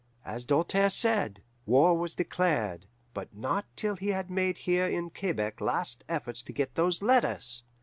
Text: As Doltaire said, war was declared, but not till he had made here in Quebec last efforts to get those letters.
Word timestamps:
As 0.25 0.45
Doltaire 0.45 0.89
said, 0.89 1.43
war 1.67 1.95
was 1.95 2.15
declared, 2.15 2.87
but 3.13 3.31
not 3.35 3.65
till 3.75 3.95
he 3.97 4.07
had 4.07 4.31
made 4.31 4.57
here 4.57 4.87
in 4.87 5.11
Quebec 5.11 5.61
last 5.61 6.03
efforts 6.09 6.41
to 6.41 6.51
get 6.51 6.73
those 6.73 7.03
letters. 7.03 7.61